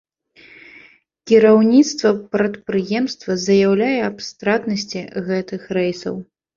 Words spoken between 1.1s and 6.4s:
Кіраўніцтва прадпрыемства заяўляе аб стратнасці гэтых рэйсаў.